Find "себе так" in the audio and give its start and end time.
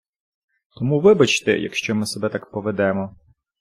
2.05-2.51